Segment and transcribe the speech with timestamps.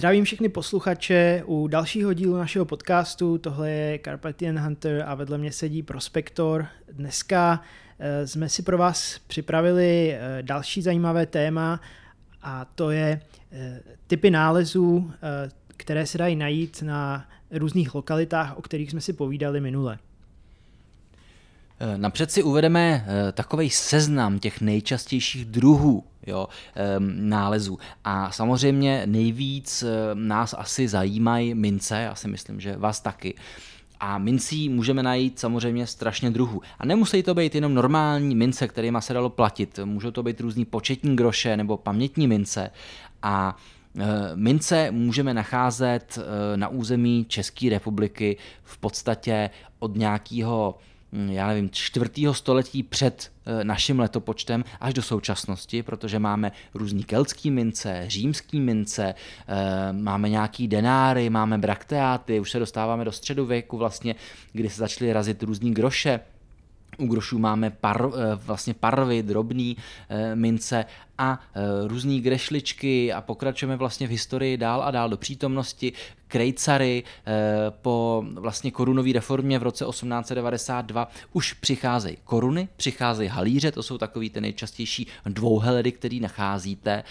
[0.00, 3.38] Zdravím všechny posluchače u dalšího dílu našeho podcastu.
[3.38, 6.66] Tohle je Carpathian Hunter a vedle mě sedí Prospektor.
[6.92, 7.62] Dneska
[7.98, 11.80] eh, jsme si pro vás připravili eh, další zajímavé téma
[12.42, 13.20] a to je
[13.52, 15.12] eh, typy nálezů,
[15.76, 19.98] které se dají najít na různých lokalitách, o kterých jsme si povídali minule.
[21.96, 26.48] Napřed si uvedeme takový seznam těch nejčastějších druhů jo,
[27.08, 27.78] nálezů.
[28.04, 29.84] A samozřejmě nejvíc
[30.14, 33.34] nás asi zajímají mince, já si myslím, že vás taky.
[34.00, 36.60] A mincí můžeme najít samozřejmě strašně druhů.
[36.78, 39.78] A nemusí to být jenom normální mince, kterými se dalo platit.
[39.84, 42.70] Můžou to být různý početní groše nebo pamětní mince.
[43.22, 43.56] A
[44.34, 46.18] Mince můžeme nacházet
[46.56, 50.78] na území České republiky v podstatě od nějakého
[51.12, 57.50] já nevím, čtvrtého století před eh, naším letopočtem až do současnosti, protože máme různý keltský
[57.50, 59.14] mince, římský mince,
[59.48, 64.14] eh, máme nějaký denáry, máme brakteáty, už se dostáváme do středověku vlastně,
[64.52, 66.20] kdy se začaly razit různý groše,
[67.00, 69.76] u grošů máme par, eh, vlastně parvy, drobný
[70.34, 70.84] mince
[71.18, 71.40] a
[71.86, 75.92] různé grešličky a pokračujeme vlastně v historii dál a dál do přítomnosti,
[76.30, 77.32] krejcary eh,
[77.82, 84.30] po vlastně korunové reformě v roce 1892 už přicházejí koruny, přicházejí halíře, to jsou takový
[84.30, 87.04] ty nejčastější dvouheledy, který nacházíte.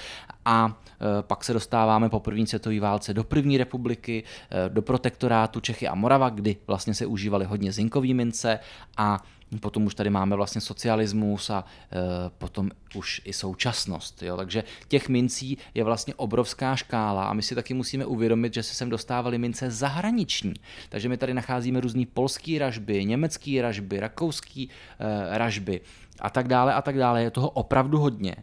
[0.45, 5.59] A eh, pak se dostáváme po první světové válce do první republiky, eh, do protektorátu
[5.59, 8.59] Čechy a Morava, kdy vlastně se užívaly hodně zinkový mince
[8.97, 9.23] a
[9.57, 14.23] potom už tady máme vlastně socialismus a e, potom už i současnost.
[14.23, 14.37] Jo?
[14.37, 18.75] Takže těch mincí je vlastně obrovská škála a my si taky musíme uvědomit, že se
[18.75, 20.53] sem dostávaly mince zahraniční.
[20.89, 24.69] Takže my tady nacházíme různý polský ražby, německý ražby, rakouský
[24.99, 25.81] e, ražby
[26.19, 27.23] a tak dále a tak dále.
[27.23, 28.35] Je toho opravdu hodně.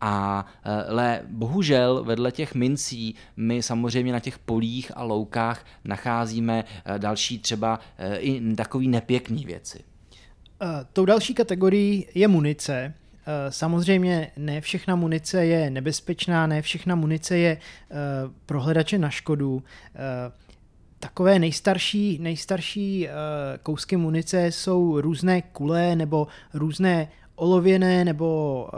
[0.00, 6.64] Ale bohužel vedle těch mincí my samozřejmě na těch polích a loukách nacházíme
[6.98, 7.80] další třeba
[8.18, 9.84] i takový nepěkný věci.
[10.62, 12.94] Eh, tou další kategorií je munice.
[13.26, 17.94] Eh, samozřejmě ne všechna munice je nebezpečná, ne všechna munice je eh,
[18.46, 19.62] prohledače na škodu.
[20.98, 23.08] Takové nejstarší, nejstarší
[23.62, 28.68] kousky munice jsou různé kulé nebo různé olověné nebo,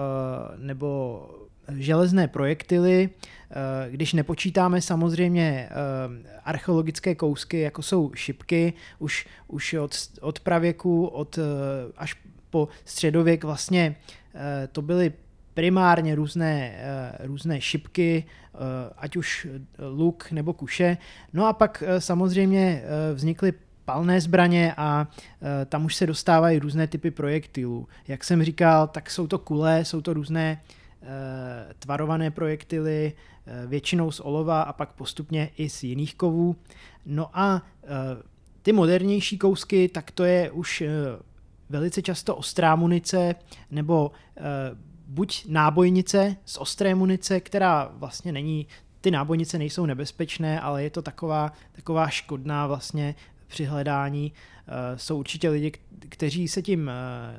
[0.56, 1.20] nebo
[1.68, 3.54] železné projektily, eh,
[3.90, 5.74] když nepočítáme samozřejmě eh,
[6.44, 11.42] archeologické kousky, jako jsou šipky, už, už od, od pravěku, od, eh,
[11.96, 12.16] až
[12.50, 13.96] po středověk vlastně
[14.72, 15.12] to byly
[15.54, 16.78] primárně různé,
[17.20, 18.24] různé šipky,
[18.96, 19.46] ať už
[19.78, 20.96] luk nebo kuše.
[21.32, 22.82] No a pak samozřejmě
[23.14, 23.52] vznikly
[23.84, 25.06] palné zbraně a
[25.66, 27.88] tam už se dostávají různé typy projektilů.
[28.08, 30.60] Jak jsem říkal, tak jsou to kule, jsou to různé
[31.78, 33.12] tvarované projektily,
[33.46, 36.56] eh, většinou z olova a pak postupně i z jiných kovů.
[37.06, 37.88] No a eh,
[38.62, 40.82] ty modernější kousky, tak to je už
[41.68, 43.34] velice často ostrá munice
[43.70, 44.10] nebo
[45.06, 48.66] buď nábojnice z ostré munice, která vlastně není
[49.00, 53.14] ty nábojnice nejsou nebezpečné, ale je to taková, taková škodná vlastně
[53.46, 54.32] při hledání.
[54.68, 55.72] Eh, jsou určitě lidi,
[56.08, 56.92] kteří se tím eh,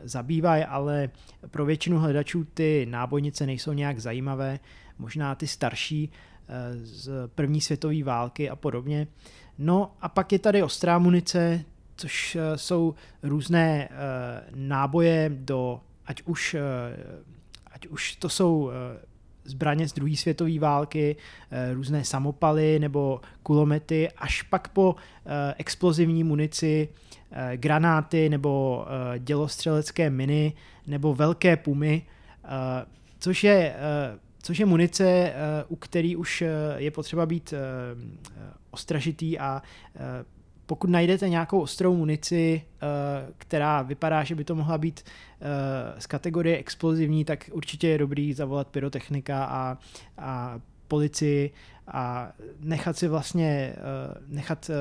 [0.04, 1.10] zabývají, ale
[1.52, 4.60] pro většinu hledačů ty nábojnice nejsou nějak zajímavé,
[4.98, 9.08] možná ty starší eh, z první světové války a podobně.
[9.58, 11.64] No a pak je tady ostrá munice,
[11.96, 13.90] což jsou různé
[14.56, 16.56] náboje do, ať už,
[17.72, 18.72] ať už to jsou
[19.46, 21.16] zbraně z druhé světové války,
[21.52, 24.96] eh, různé samopaly nebo kulomety, až pak po
[25.26, 26.90] eh, explozivní munici,
[27.32, 28.86] eh, granáty nebo
[29.20, 30.54] dělostřelecké miny
[30.88, 32.02] nebo velké pumy,
[33.20, 33.76] což je,
[34.44, 35.34] což je munice,
[35.68, 36.44] u který už
[36.76, 37.54] je potřeba být
[38.72, 39.62] ostražitý a
[40.66, 42.88] pokud najdete nějakou ostrou munici, eh,
[43.38, 48.34] která vypadá, že by to mohla být eh, z kategorie explozivní, tak určitě je dobrý
[48.34, 49.78] zavolat pyrotechnika a,
[50.18, 51.52] a policii
[51.88, 53.78] a nechat si vlastně, eh,
[54.28, 54.72] nechat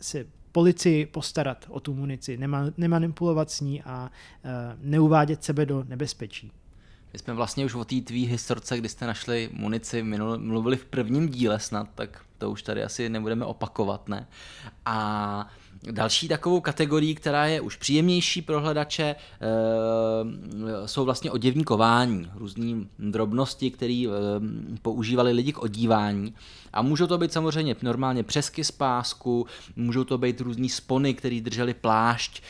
[0.00, 2.38] si policii postarat o tu munici,
[2.76, 4.10] nemanipulovat s ní a
[4.80, 6.52] neuvádět sebe do nebezpečí.
[7.12, 10.84] My jsme vlastně už o té tvý historce, kdy jste našli munici, minul, mluvili v
[10.84, 14.26] prvním díle snad, tak to už tady asi nebudeme opakovat, ne?
[14.84, 15.48] A
[15.90, 19.16] Další takovou kategorií, která je už příjemnější pro hledače,
[20.86, 24.04] jsou vlastně oděvní kování, různé drobnosti, které
[24.82, 26.34] používali lidi k odívání.
[26.72, 29.46] A můžou to být samozřejmě normálně přesky z pásku,
[29.76, 32.42] můžou to být různý spony, které drželi plášť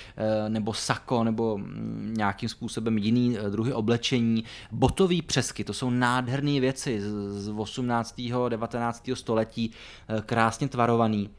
[0.48, 4.44] nebo sako nebo mm, nějakým způsobem jiný druhy oblečení.
[4.72, 7.00] Botový přesky, to jsou nádherné věci
[7.30, 8.20] z 18.
[8.48, 9.10] 19.
[9.14, 9.70] století,
[10.26, 11.30] krásně tvarovaný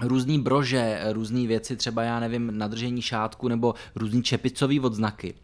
[0.00, 5.34] různý brože, různé věci, třeba já nevím, nadržení šátku nebo různý čepicový odznaky.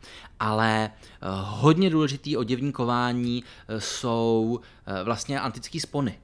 [0.40, 6.19] Ale eh, hodně důležitý oděvní kování eh, jsou eh, vlastně antický spony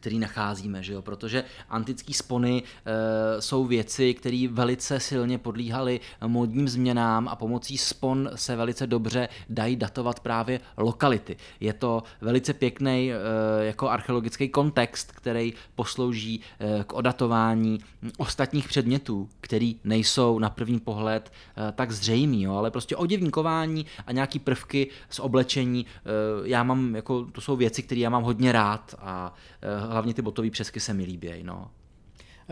[0.00, 1.02] který nacházíme, že jo?
[1.02, 8.30] protože antické spony e, jsou věci, které velice silně podlíhaly modním změnám a pomocí spon
[8.34, 11.36] se velice dobře dají datovat právě lokality.
[11.60, 13.16] Je to velice pěkný e,
[13.64, 17.78] jako archeologický kontext, který poslouží e, k odatování
[18.18, 21.32] ostatních předmětů, který nejsou na první pohled
[21.68, 22.54] e, tak zřejmý, jo?
[22.54, 27.56] ale prostě oděvní kování a nějaký prvky z oblečení, e, já mám, jako, to jsou
[27.56, 31.42] věci, které já mám hodně rád a e, hlavně ty botové přesky se mi líbí.
[31.42, 31.70] No.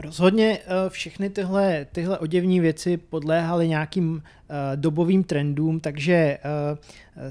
[0.01, 6.39] Rozhodně eh, všechny tyhle, tyhle oděvní věci podléhaly nějakým eh, dobovým trendům, takže eh,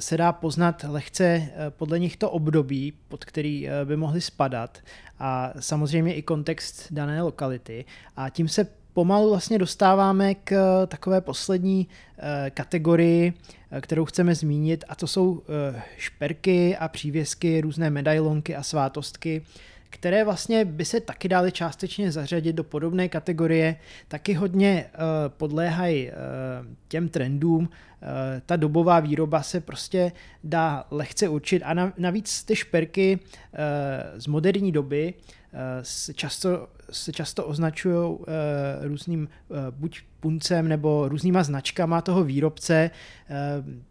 [0.02, 4.78] se dá poznat lehce podle nich to období, pod který by mohly spadat
[5.20, 7.86] a samozřejmě i kontext dané lokality.
[8.16, 11.88] A tím se pomalu vlastně dostáváme k takové poslední
[12.50, 13.34] kategorii,
[13.82, 15.44] kterou chceme zmínit a to jsou
[15.98, 19.42] šperky a přívěsky, různé medailonky a svátostky,
[19.90, 23.76] které vlastně by se taky daly částečně zařadit do podobné kategorie,
[24.08, 25.00] taky hodně uh,
[25.38, 26.14] podléhají uh,
[26.88, 27.62] těm trendům.
[27.62, 28.08] Uh,
[28.46, 30.12] ta dobová výroba se prostě
[30.44, 37.12] dá lehce určit a navíc ty šperky uh, z moderní doby uh, se často, se
[37.12, 38.26] často označují uh,
[38.82, 42.92] různým uh, buď puncem nebo různýma značkama toho výrobce,
[43.30, 43.36] uh,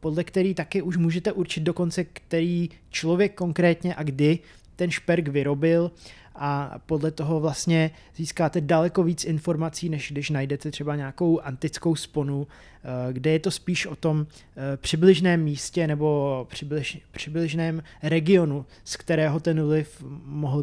[0.00, 4.38] podle který taky už můžete určit dokonce, který člověk konkrétně a kdy
[4.76, 5.90] ten šperk vyrobil
[6.38, 12.46] a podle toho vlastně získáte daleko víc informací, než když najdete třeba nějakou antickou sponu,
[12.48, 18.96] eh, kde je to spíš o tom eh, přibližném místě nebo přibliž, přibližném regionu, z
[18.96, 20.62] kterého ten vliv mohl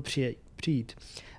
[0.55, 0.93] přijít.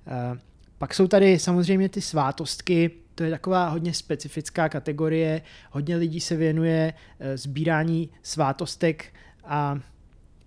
[0.06, 0.38] Eh,
[0.78, 6.36] pak jsou tady samozřejmě ty svátostky, to je taková hodně specifická kategorie, hodně lidí se
[6.36, 6.92] věnuje
[7.34, 9.80] sbírání svátostek a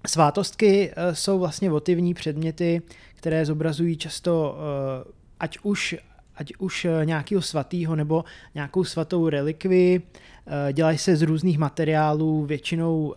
[0.08, 2.82] Svátostky eh, jsou vlastně votivní předměty,
[3.16, 5.96] které zobrazují často eh, ať už,
[6.36, 8.24] ať už eh, nějakého svatého nebo
[8.56, 10.02] nějakou svatou relikvii.
[10.74, 13.16] Dělají se z různých materiálů, většinou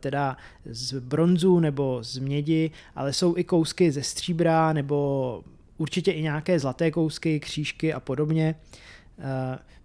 [0.00, 5.42] teda z bronzu nebo z mědi, ale jsou i kousky ze stříbra nebo
[5.78, 8.54] určitě i nějaké zlaté kousky, křížky a podobně.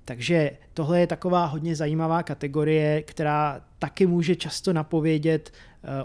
[0.05, 5.51] Takže tohle je taková hodně zajímavá kategorie, která taky může často napovědět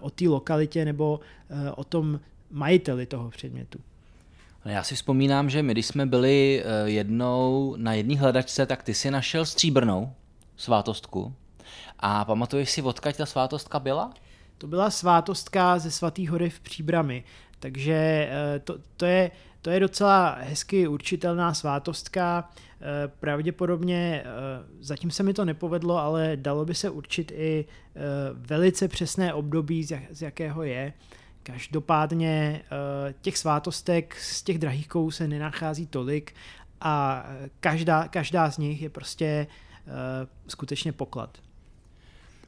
[0.00, 1.20] o té lokalitě nebo
[1.50, 2.20] eh, o tom
[2.50, 3.78] majiteli toho předmětu.
[4.64, 8.94] Já si vzpomínám, že my, když jsme byli eh, jednou na jedné hledačce, tak ty
[8.94, 10.12] si našel stříbrnou
[10.56, 11.34] svátostku.
[11.98, 14.14] A pamatuješ si, odkaď ta svátostka byla?
[14.58, 17.24] To byla svátostka ze Svatý hory v Příbrami.
[17.60, 18.28] Takže
[18.64, 19.30] to, to, je,
[19.62, 22.50] to je docela hezky určitelná svátostka.
[22.80, 24.28] Eh, pravděpodobně, eh,
[24.80, 28.00] zatím se mi to nepovedlo, ale dalo by se určit i eh,
[28.34, 30.92] velice přesné období, z jakého je.
[31.42, 32.62] Každopádně
[33.20, 36.34] těch svátostek z těch drahých kovů se nenachází tolik
[36.80, 37.26] a
[37.60, 39.46] každá, každá z nich je prostě
[40.48, 41.38] skutečně poklad.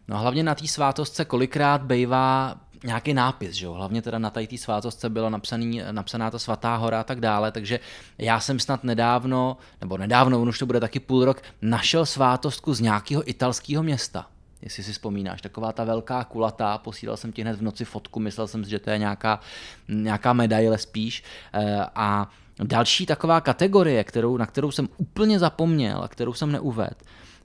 [0.08, 3.72] No a hlavně na té svátostce kolikrát bývá nějaký nápis, že jo?
[3.72, 7.80] hlavně teda na té svátostce byla napsaný, napsaná ta svatá hora a tak dále, takže
[8.18, 12.80] já jsem snad nedávno, nebo nedávno, už to bude taky půl rok, našel svátostku z
[12.80, 14.26] nějakého italského města
[14.62, 18.46] jestli si vzpomínáš, taková ta velká kulatá, posílal jsem ti hned v noci fotku, myslel
[18.46, 19.40] jsem si, že to je nějaká,
[19.88, 26.08] nějaká medaile spíš eh, a další taková kategorie, kterou, na kterou jsem úplně zapomněl a
[26.08, 26.94] kterou jsem neuvedl,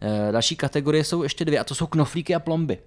[0.02, 2.78] eh, další kategorie jsou ještě dvě a to jsou knoflíky a plomby.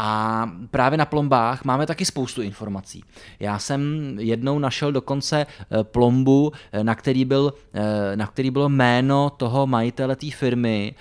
[0.00, 3.04] A právě na plombách máme taky spoustu informací.
[3.40, 3.80] Já jsem
[4.18, 9.66] jednou našel dokonce eh, plombu, eh, na který, byl, eh, na který bylo jméno toho
[9.66, 10.94] majitele té firmy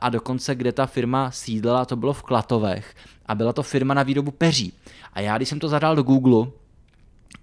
[0.00, 2.94] a dokonce kde ta firma sídlela, to bylo v Klatovech
[3.26, 4.72] a byla to firma na výrobu peří.
[5.12, 6.50] A já, když jsem to zadal do Google,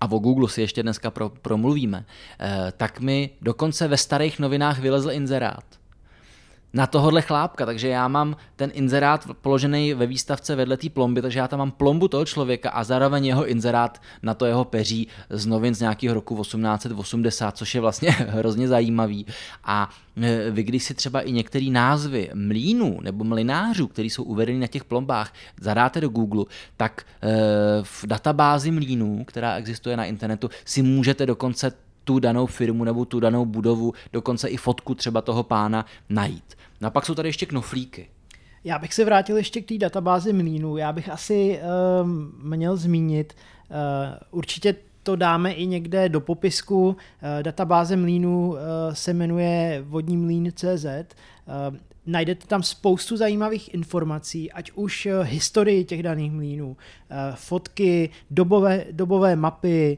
[0.02, 2.06] a o Google si ještě dneska pro, promluvíme,
[2.78, 5.81] tak mi dokonce ve starých novinách vylezl inzerát
[6.74, 11.40] na tohohle chlápka, takže já mám ten inzerát položený ve výstavce vedle té plomby, takže
[11.40, 15.46] já tam mám plombu toho člověka a zároveň jeho inzerát na to jeho peří z
[15.46, 19.26] novin z nějakého roku 1880, což je vlastně hrozně zajímavý.
[19.64, 19.90] A
[20.22, 24.68] e, vy, když si třeba i některé názvy mlínů nebo mlinářů, které jsou uvedeny na
[24.68, 26.46] těch plombách, zadáte do Google,
[26.78, 27.30] tak e,
[27.84, 31.72] v databázi mlínů, která existuje na internetu, si můžete dokonce
[32.04, 36.61] tu danou firmu nebo tu danou budovu, dokonce i fotku třeba toho pána najít.
[36.82, 38.10] No a pak jsou tady ještě knoflíky.
[38.64, 40.78] Já bych se vrátil ještě k té databázi mlínů.
[40.78, 41.60] Já bych asi
[42.04, 43.34] um, měl zmínit,
[43.70, 43.78] uh,
[44.32, 46.88] určitě to dáme i někde do popisku.
[46.88, 46.96] Uh,
[47.42, 48.58] databáze mlínů uh,
[48.94, 50.86] se jmenuje vodnímlín.cz.
[50.86, 56.78] Uh, najdete tam spoustu zajímavých informací, ať už historii těch daných mlínů,
[57.36, 59.98] fotky, dobové, dobové mapy,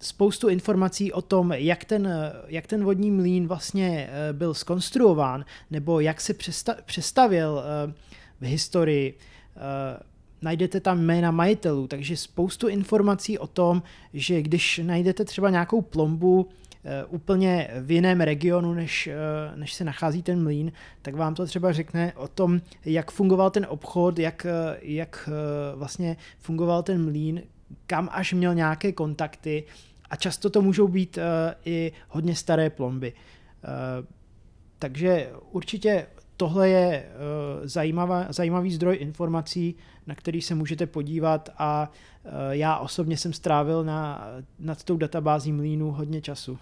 [0.00, 2.08] spoustu informací o tom, jak ten,
[2.46, 7.92] jak ten vodní mlín vlastně eh, byl skonstruován, nebo jak se přesta, přestavil eh,
[8.40, 9.18] v historii.
[9.56, 9.60] Eh,
[10.42, 13.82] najdete tam jména majitelů, takže spoustu informací o tom,
[14.14, 16.48] že když najdete třeba nějakou plombu
[17.08, 19.08] úplně v jiném regionu, než,
[19.54, 20.72] než se nachází ten mlín,
[21.02, 24.46] tak vám to třeba řekne o tom, jak fungoval ten obchod, jak,
[24.82, 25.28] jak
[25.74, 27.42] vlastně fungoval ten mlín,
[27.86, 29.64] kam až měl nějaké kontakty
[30.10, 31.22] a často to můžou být uh,
[31.64, 33.12] i hodně staré plomby.
[33.12, 34.06] Uh,
[34.78, 36.06] takže určitě
[36.36, 39.74] tohle je uh, zajímavá, zajímavý zdroj informací,
[40.06, 41.90] na který se můžete podívat a
[42.24, 44.28] uh, já osobně jsem strávil na,
[44.58, 46.58] nad tou databází mlínů hodně času.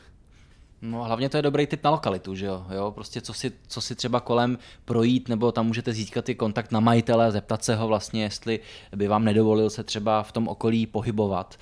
[0.87, 2.67] No hlavně to je dobrý tip na lokalitu, že jo?
[2.71, 2.91] jo?
[2.91, 6.81] Prostě co si, co si třeba kolem projít, nebo tam můžete získat i kontakt na
[6.81, 8.61] majitele, zeptat se ho vlastně, jestli
[8.97, 11.57] by vám nedovolil se třeba v tom okolí pohybovat.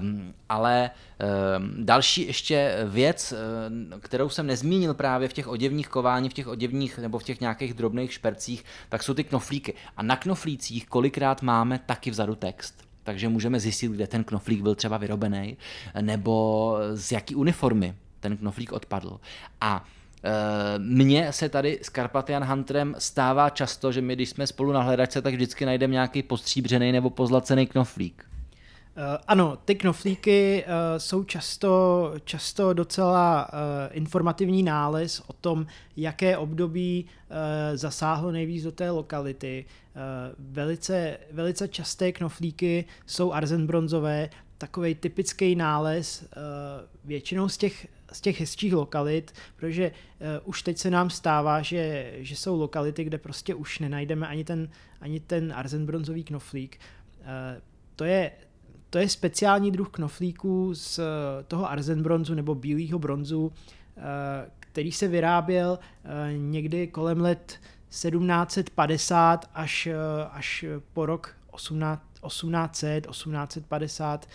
[0.00, 0.90] Um, ale
[1.58, 6.46] um, další ještě věc, um, kterou jsem nezmínil právě v těch oděvních kování, v těch
[6.46, 9.74] oděvních nebo v těch nějakých drobných špercích, tak jsou ty knoflíky.
[9.96, 14.74] A na knoflících kolikrát máme taky vzadu text takže můžeme zjistit, kde ten knoflík byl
[14.74, 15.56] třeba vyrobený,
[16.00, 17.94] nebo z jaký uniformy
[18.28, 19.20] ten knoflík odpadl.
[19.60, 19.84] A
[20.24, 24.82] e, mně se tady s Carpathian Hunterem stává často, že my, když jsme spolu na
[24.82, 28.24] hledačce, tak vždycky najdeme nějaký postříbřený nebo pozlacený knoflík.
[28.96, 33.50] Uh, ano, ty knoflíky uh, jsou často, často docela
[33.90, 35.66] informativní nález o tom,
[35.96, 37.06] jaké období
[37.74, 39.64] zasáhlo nejvíc do té lokality.
[40.38, 44.28] Velice, velice časté knoflíky jsou arzenbronzové,
[44.58, 46.28] takový typický nález uh,
[47.04, 52.12] většinou z těch z těch hezčích lokalit, protože uh, už teď se nám stává, že,
[52.16, 54.68] že jsou lokality, kde prostě už nenajdeme ani ten,
[55.00, 56.78] ani ten arzenbronzový knoflík.
[57.20, 57.26] Uh,
[57.96, 58.32] to je,
[58.90, 61.00] to je speciální druh knoflíků z
[61.48, 63.52] toho arzenbronzu nebo bílého bronzu,
[64.60, 65.78] který se vyráběl
[66.36, 69.88] někdy kolem let 1750 až,
[70.30, 74.28] až po rok 18, 1800, 1850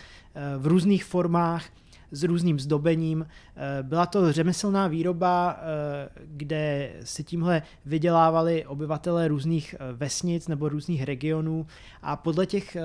[0.58, 1.64] v různých formách
[2.12, 3.26] s různým zdobením.
[3.56, 10.68] Eh, byla to řemeslná výroba, eh, kde si tímhle vydělávali obyvatelé různých eh, vesnic nebo
[10.68, 11.66] různých regionů
[12.02, 12.76] a podle těch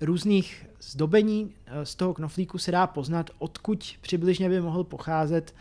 [0.00, 1.52] různých zdobení
[1.82, 5.54] z toho knoflíku se dá poznat, odkud přibližně by mohl pocházet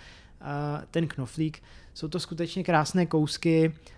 [0.91, 1.63] ten knoflík.
[1.93, 3.95] Jsou to skutečně krásné kousky, Eh,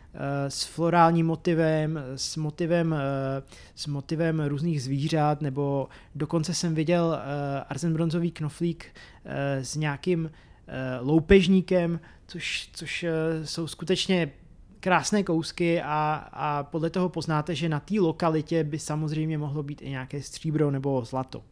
[0.48, 3.44] s florálním motivem, s motivem, eh,
[3.76, 8.86] s motivem různých zvířat, nebo dokonce jsem viděl eh, arzenbronzový knoflík
[9.62, 10.32] s nějakým
[11.02, 13.06] loupežníkem, což, což
[13.44, 14.32] jsou skutečně
[14.80, 19.82] krásné kousky a, a podle toho poznáte, že na té lokalitě by samozřejmě mohlo být
[19.82, 21.44] i nějaké stříbro nebo zlato.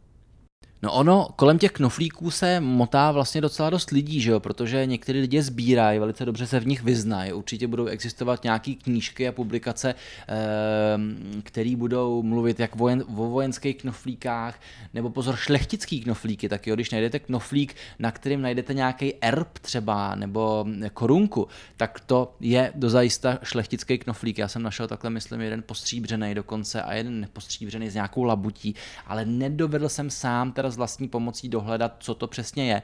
[0.82, 4.40] No ono, kolem těch knoflíků se motá vlastně docela dost lidí, že jo?
[4.40, 7.32] protože někteří lidé sbírají, velice dobře se v nich vyznají.
[7.32, 9.94] Určitě budou existovat nějaké knížky a publikace,
[10.28, 14.60] ehm, které budou mluvit jak vojen, o vojenských knoflíkách,
[14.94, 16.48] nebo pozor, šlechtický knoflíky.
[16.48, 22.34] Tak jo, když najdete knoflík, na kterým najdete nějaký erb třeba, nebo korunku, tak to
[22.40, 24.38] je dozajista šlechtický knoflík.
[24.38, 28.74] Já jsem našel takhle, myslím, jeden postříbřený dokonce a jeden nepostříbřený s nějakou labutí,
[29.06, 32.82] ale nedovedl jsem sám teda s vlastní pomocí dohledat, co to přesně je.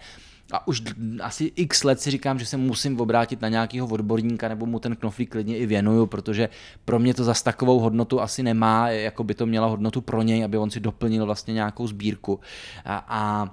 [0.52, 0.82] A už
[1.22, 4.96] asi x let si říkám, že se musím obrátit na nějakého odborníka nebo mu ten
[4.96, 6.48] knoflík klidně i věnuju, protože
[6.84, 10.44] pro mě to zas takovou hodnotu asi nemá, jako by to měla hodnotu pro něj,
[10.44, 12.40] aby on si doplnil vlastně nějakou sbírku.
[12.84, 13.50] A, a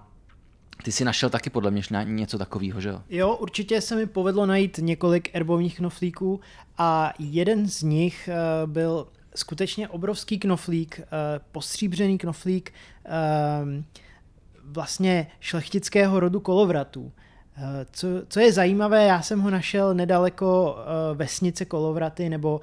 [0.84, 3.02] ty si našel taky podle mě něco takového, že jo?
[3.10, 6.40] Jo, určitě se mi povedlo najít několik erbovních knoflíků
[6.78, 8.30] a jeden z nich
[8.64, 11.06] uh, byl skutečně obrovský knoflík, uh,
[11.52, 12.74] postříbřený knoflík,
[13.06, 13.84] uh,
[14.72, 17.12] vlastně šlechtického rodu kolovratů.
[17.92, 20.78] Co, co je zajímavé, já jsem ho našel nedaleko
[21.13, 22.62] vesnice Kolovraty nebo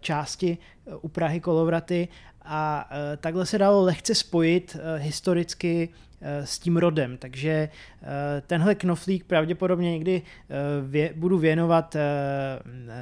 [0.00, 0.58] části
[1.00, 2.08] u Prahy Kolovraty
[2.44, 5.88] a takhle se dalo lehce spojit historicky
[6.22, 7.16] Eh, s tím rodem.
[7.16, 10.54] Takže eh, tenhle knoflík pravděpodobně někdy eh,
[10.86, 11.96] vě, budu věnovat,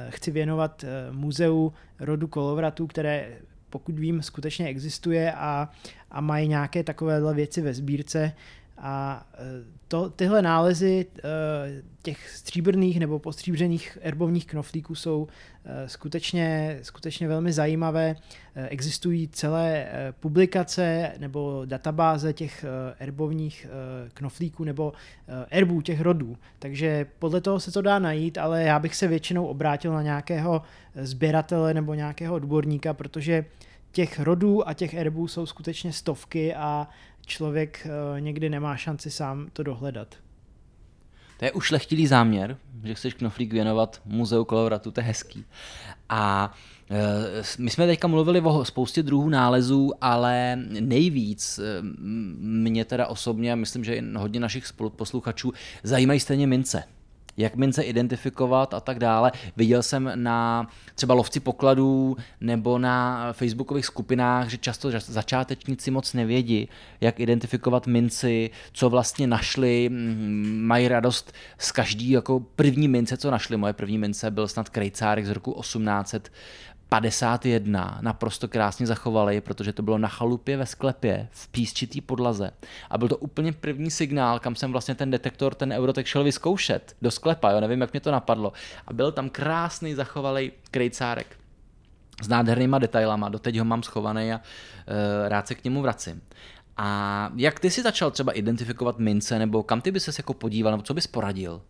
[0.09, 3.37] chci věnovat muzeu rodu kolovratů, které
[3.69, 5.69] pokud vím, skutečně existuje a,
[6.11, 8.31] a mají nějaké takovéhle věci ve sbírce.
[8.79, 9.25] A
[9.87, 11.05] to, tyhle nálezy
[12.01, 15.27] těch stříbrných nebo postříbřených erbovních knoflíků jsou
[15.71, 18.15] Eh, skutečně, skutečně velmi zajímavé.
[18.55, 19.87] Existují celé
[20.19, 22.65] publikace nebo databáze těch
[22.99, 23.67] erbovních
[24.13, 24.93] knoflíků nebo
[25.49, 29.45] erbů těch rodů, takže podle toho se to dá najít, ale já bych se většinou
[29.45, 30.61] obrátil na nějakého
[30.95, 33.45] sběratele nebo nějakého odborníka, protože
[33.91, 36.87] těch rodů a těch erbů jsou skutečně stovky a
[37.29, 37.87] člověk
[38.19, 40.15] někdy nemá šanci sám to dohledat.
[41.39, 45.45] To je ušlechtilý záměr, že chceš knoflík věnovat muzeu kolovratu, to je hezký.
[46.09, 46.53] A
[46.91, 51.81] e, my jsme teďka mluvili o spoustě druhů nálezů, ale nejvíc e,
[52.39, 56.83] mě teda osobně, a myslím, že hodně našich posluchačů, zajímají stejně mince
[57.39, 59.31] jak mince identifikovat a tak dále.
[59.57, 66.69] Viděl jsem na třeba lovci pokladů nebo na facebookových skupinách, že často začátečníci moc nevědí,
[67.01, 69.89] jak identifikovat minci, co vlastně našli,
[70.43, 73.57] mají radost z každý jako první mince, co našli.
[73.57, 76.31] Moje první mince byl snad krejcárek z roku 1800
[76.89, 82.51] 51 naprosto krásně zachovali, protože to bylo na chalupě ve sklepě v písčitý podlaze.
[82.89, 86.95] A byl to úplně první signál, kam jsem vlastně ten detektor, ten Eurotech šel vyzkoušet
[87.01, 88.53] do sklepa, jo, nevím, jak mě to napadlo.
[88.87, 91.39] A byl tam krásný zachovalý krejcárek
[92.21, 96.21] s nádhernýma detailama, doteď ho mám schovaný a e, rád se k němu vracím.
[96.77, 100.71] A jak ty si začal třeba identifikovat mince, nebo kam ty bys se jako podíval,
[100.71, 101.61] nebo co bys poradil?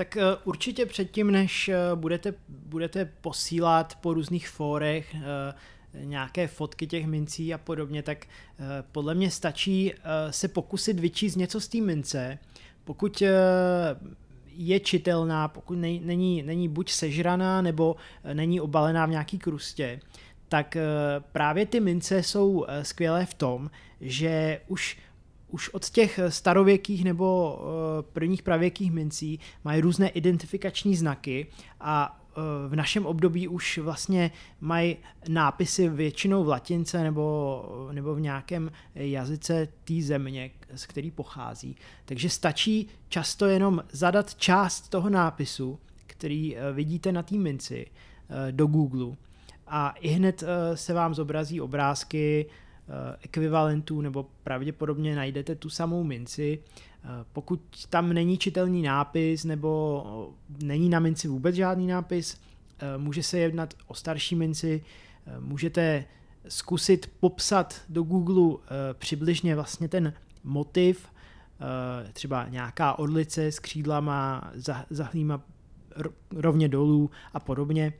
[0.00, 5.20] Tak eh, určitě předtím, než eh, budete, budete posílat po různých fórech eh,
[6.04, 8.26] nějaké fotky těch mincí a podobně, tak
[8.92, 9.92] podle mě stačí
[10.30, 12.38] se pokusit vyčíst něco z té mince.
[12.84, 13.22] Pokud
[14.46, 17.96] je čitelná, pokud není, není buď sežraná, nebo
[18.32, 20.00] není obalená v nějaký krustě,
[20.48, 20.76] tak
[21.32, 24.98] právě ty mince jsou skvělé v tom, že už
[25.50, 31.46] už od těch starověkých nebo eh, prvních pravěkých mincí mají různé identifikační znaky
[31.80, 34.96] a eh, v našem období už vlastně mají
[35.28, 41.76] nápisy většinou v latince nebo, nebo v nějakém jazyce té země, z který pochází.
[42.04, 47.86] Takže stačí často jenom zadat část toho nápisu, který eh, vidíte na té minci,
[48.50, 49.16] do Google
[49.66, 52.46] a i hned se vám zobrazí obrázky Eh,
[53.20, 56.58] ekvivalentů nebo pravděpodobně najdete tu samou minci.
[57.04, 62.40] Eh, pokud tam není čitelný nápis nebo není na minci vůbec žádný nápis,
[62.78, 64.84] eh, může se jednat o starší minci,
[65.38, 66.04] můžete
[66.48, 68.58] zkusit popsat do Google
[68.92, 70.12] přibližně vlastně ten
[70.44, 71.06] motiv,
[72.12, 74.52] třeba nějaká orlice s křídlama,
[74.90, 75.42] zahlýma
[76.30, 77.92] rovně dolů a podobně.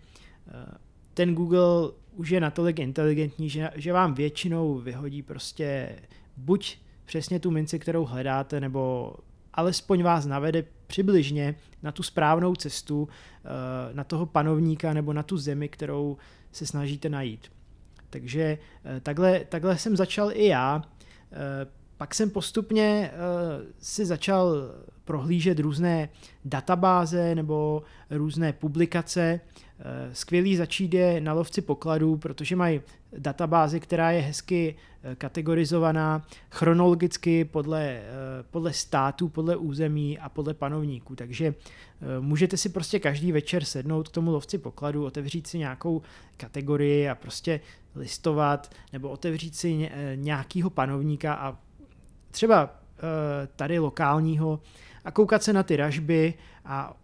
[1.14, 5.96] Ten Google už je natolik inteligentní, že, že vám většinou vyhodí prostě
[6.36, 9.14] buď přesně tu minci, kterou hledáte, nebo
[9.52, 15.36] alespoň vás navede přibližně na tu správnou cestu, eh, na toho panovníka nebo na tu
[15.36, 16.16] zemi, kterou
[16.52, 17.52] se snažíte najít.
[18.10, 20.82] Takže eh, takhle, takhle jsem začal i já.
[22.00, 23.10] Pak jsem postupně
[23.78, 24.54] si začal
[25.04, 26.08] prohlížet různé
[26.44, 29.40] databáze nebo různé publikace,
[29.82, 32.80] Eh, skvělý začít je na lovci pokladů, protože mají
[33.18, 38.02] databázi, která je hezky eh, kategorizovaná chronologicky podle,
[38.50, 41.16] podle států, podle území a podle panovníků.
[41.16, 41.54] Takže
[42.20, 46.02] můžete si prostě každý večer sednout k tomu lovci pokladů, otevřít si nějakou
[46.36, 47.60] kategorii a prostě
[47.94, 51.58] listovat, nebo otevřít si nějakýho panovníka a
[52.30, 52.70] třeba
[53.56, 54.60] tady lokálního
[55.04, 56.96] a koukat se na ty ražby a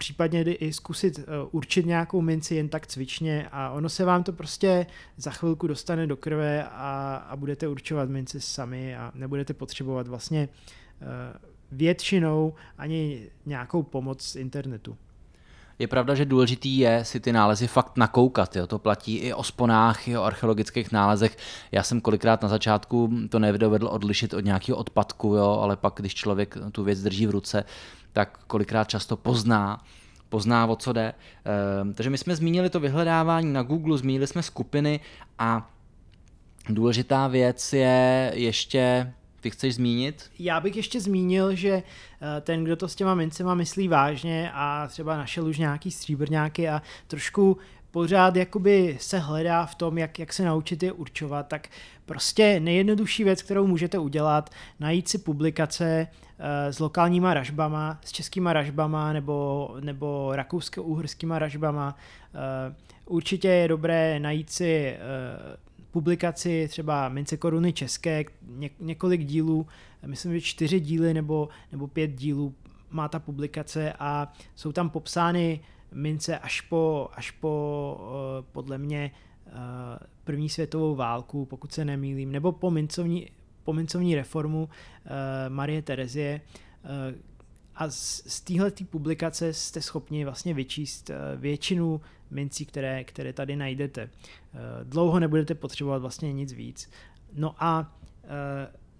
[0.00, 4.32] případně i zkusit eh, určit nějakou minci jen tak cvičně a ono se vám to
[4.32, 10.08] prostě za chvilku dostane do krve a, a budete určovat minci sami a nebudete potřebovat
[10.08, 11.06] vlastně eh,
[11.72, 14.96] většinou ani nějakou pomoc z internetu.
[15.80, 18.56] Je pravda, že důležitý je si ty nálezy fakt nakoukat.
[18.56, 18.66] Jo?
[18.66, 21.36] To platí i o sponách, i o archeologických nálezech.
[21.72, 25.58] Já jsem kolikrát na začátku to nedovedl odlišit od nějakého odpadku, jo?
[25.62, 27.64] ale pak, když člověk tu věc drží v ruce,
[28.12, 29.84] tak kolikrát často pozná,
[30.28, 31.14] pozná, o co jde.
[31.44, 35.00] Ehm, takže my jsme zmínili to vyhledávání na Google, zmínili jsme skupiny
[35.38, 35.70] a
[36.68, 40.30] důležitá věc je ještě ty chceš zmínit?
[40.38, 41.82] Já bych ještě zmínil, že
[42.40, 46.82] ten, kdo to s těma mincema myslí vážně a třeba našel už nějaký stříbrňáky a
[47.06, 47.58] trošku
[47.90, 51.68] pořád jakoby se hledá v tom, jak, jak se naučit je určovat, tak
[52.06, 54.50] prostě nejjednodušší věc, kterou můžete udělat,
[54.80, 61.96] najít si publikace uh, s lokálníma ražbama, s českýma ražbama nebo, nebo rakousko-uhrskýma ražbama.
[62.34, 62.74] Uh,
[63.16, 64.96] určitě je dobré najít si
[65.90, 69.66] publikaci třeba mince koruny české, ně, několik dílů,
[70.06, 72.54] myslím, že čtyři díly nebo, nebo pět dílů
[72.90, 75.60] má ta publikace a jsou tam popsány
[75.92, 79.10] mince až po, až po uh, podle mě
[79.46, 79.52] uh,
[80.24, 83.28] první světovou válku, pokud se nemýlím, nebo po mincovní,
[83.64, 84.68] po mincovní reformu uh,
[85.48, 86.40] Marie Terezie.
[87.80, 93.56] A z, z téhle publikace jste schopni vlastně vyčíst uh, většinu mincí, které, které tady
[93.56, 94.04] najdete.
[94.04, 96.90] Uh, dlouho nebudete potřebovat vlastně nic víc.
[97.32, 98.28] No a uh,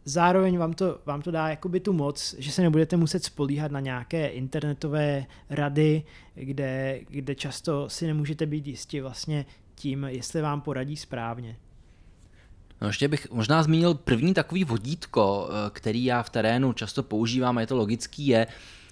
[0.04, 3.80] zároveň vám to, vám to dá jakoby tu moc, že se nebudete muset spolíhat na
[3.80, 6.02] nějaké internetové rady,
[6.34, 11.56] kde, kde často si nemůžete být jistí vlastně tím, jestli vám poradí správně.
[12.80, 17.58] No ještě bych možná zmínil první takový vodítko, eh, který já v terénu často používám,
[17.58, 18.46] a je to logický, je,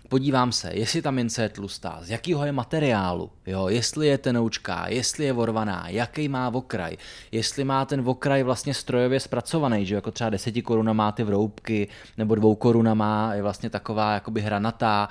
[0.09, 4.89] podívám se, jestli ta mince je tlustá, z jakého je materiálu, jo, jestli je tenoučká,
[4.89, 6.97] jestli je vorvaná, jaký má okraj,
[7.33, 11.89] jestli má ten okraj vlastně strojově zpracovaný, že jako třeba 10 koruna má ty vroubky,
[12.17, 15.09] nebo dvou koruna má je vlastně taková jakoby hranatá,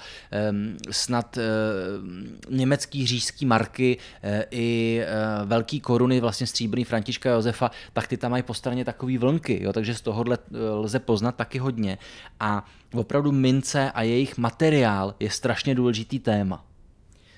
[0.51, 5.01] um, snad um, německý řížský marky uh, i
[5.41, 9.63] uh, velký koruny, vlastně stříbrný Františka Josefa, tak ty tam mají po straně takový vlnky,
[9.63, 11.97] jo, takže z tohohle lze poznat taky hodně.
[12.39, 16.65] A opravdu mince a jejich materiál je strašně důležitý téma.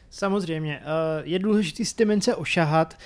[0.09, 0.79] Samozřejmě.
[0.81, 2.97] Eh, je důležité si ty mince ošahat.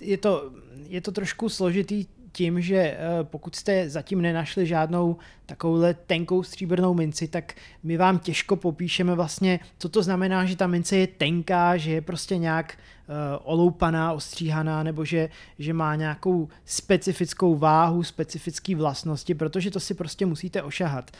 [0.00, 0.50] Je to,
[0.88, 6.94] je to trošku složitý tím, že eh, pokud jste zatím nenašli žádnou takovouhle tenkou stříbrnou
[6.94, 11.76] minci, tak my vám těžko popíšeme vlastně, co to znamená, že ta mince je tenká,
[11.76, 18.76] že je prostě nějak uh, oloupaná, ostříhaná, nebo že, že má nějakou specifickou váhu, specifické
[18.76, 21.10] vlastnosti, protože to si prostě musíte ošahat.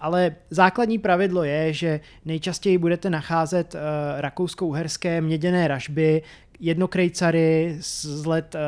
[0.00, 3.80] Ale základní pravidlo je, že nejčastěji budete nacházet uh,
[4.20, 6.22] rakousko-uherské měděné ražby,
[6.60, 8.60] jednokrejcary z let uh,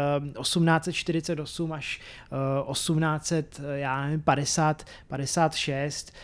[0.42, 2.00] 1848 až
[2.66, 6.14] uh, 1850, 56, uh,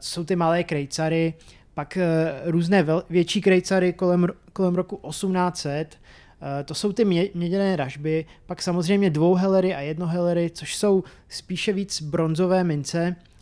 [0.00, 1.34] jsou ty malé krejcary,
[1.74, 2.04] pak uh,
[2.50, 5.98] různé větší krejcary kolem, kolem roku 1800,
[6.40, 11.72] uh, to jsou ty mě, měděné ražby, pak samozřejmě dvouhelery a jednohelery, což jsou spíše
[11.72, 13.33] víc bronzové mince, Eh,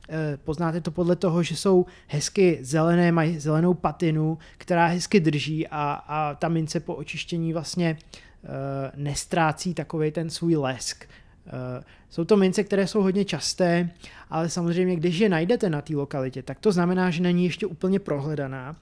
[0.44, 5.92] poznáte to podle toho, že jsou hezky zelené, mají zelenou patinu, která hezky drží a,
[6.08, 7.96] a ta mince po očištění vlastně
[8.42, 8.48] uh,
[8.96, 11.04] nestrácí takový ten svůj lesk.
[11.46, 13.90] Uh, jsou to mince, které jsou hodně časté,
[14.30, 17.98] ale samozřejmě, když je najdete na té lokalitě, tak to znamená, že není ještě úplně
[17.98, 18.76] prohledaná,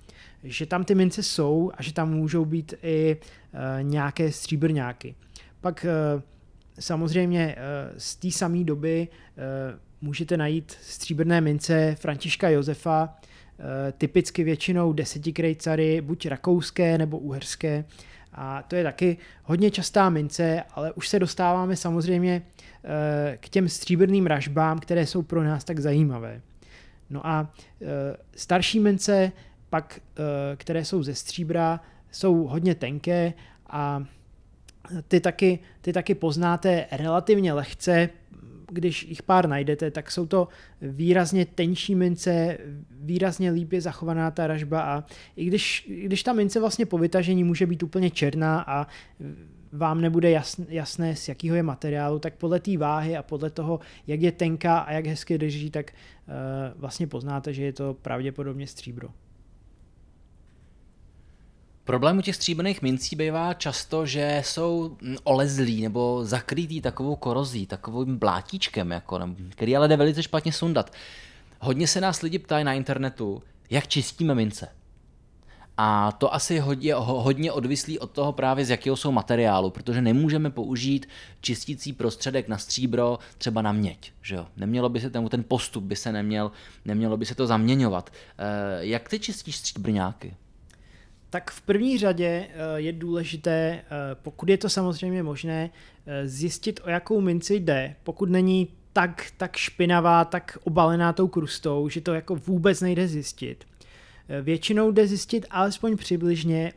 [0.45, 3.16] že tam ty mince jsou a že tam můžou být i
[3.83, 5.14] nějaké stříbrňáky.
[5.61, 5.87] Pak
[6.81, 7.57] samozřejmě
[7.99, 9.09] z té samé doby
[10.00, 13.14] můžete najít stříbrné mince Františka Josefa,
[13.58, 17.84] eh, typicky většinou desetikrejcary, buď rakouské nebo uherské.
[18.32, 22.42] A to je taky hodně častá mince, ale už se dostáváme samozřejmě
[22.84, 26.40] eh, k těm stříbrným ražbám, které jsou pro nás tak zajímavé.
[27.10, 27.86] No a eh,
[28.36, 29.32] starší mince,
[29.70, 30.00] pak,
[30.56, 33.32] které jsou ze stříbra, jsou hodně tenké
[33.66, 34.04] a
[35.08, 38.08] ty taky, ty taky poznáte relativně lehce
[38.72, 40.48] když jich pár najdete, tak jsou to
[40.83, 42.59] výrazně tenčí mince,
[42.90, 45.04] výrazně líp je zachovaná ta ražba a
[45.37, 48.87] i když, když ta mince vlastně po vytažení může být úplně černá a
[49.72, 53.80] vám nebude jasn, jasné, z jakého je materiálu, tak podle té váhy a podle toho,
[54.06, 58.66] jak je tenká a jak hezky drží, tak uh, vlastně poznáte, že je to pravděpodobně
[58.66, 59.09] stříbro.
[61.90, 67.66] Problém u těch stříbrných mincí bývá často, že jsou mm, olezlí nebo zakrytý takovou korozí,
[67.66, 70.92] takovým blátíčkem, jako, který ale jde velice špatně sundat.
[71.61, 74.68] Hodně se nás lidi ptají na internetu, jak čistíme mince.
[75.76, 80.50] A to asi hodně, hodně odvislí od toho právě, z jakého jsou materiálu, protože nemůžeme
[80.50, 81.09] použít
[81.40, 84.12] čistící prostředek na stříbro, třeba na měď.
[84.22, 84.46] Že jo?
[84.57, 86.53] Nemělo by se ten, ten postup by se neměl,
[86.85, 88.11] nemělo by se to zaměňovat.
[88.38, 90.37] E, jak ty čistíš stříbrňáky?
[91.31, 93.83] Tak v první řadě eh, je důležité, eh,
[94.14, 95.71] pokud je to samozřejmě možné,
[96.07, 97.97] eh, zjistit, o jakou minci jde.
[98.03, 103.64] Pokud není tak, tak špinavá, tak obalená tou krustou, že to jako vůbec nejde zjistit.
[104.43, 106.73] Většinou jde zjistit alespoň přibližně